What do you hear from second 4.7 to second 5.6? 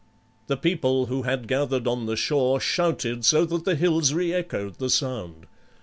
the sound.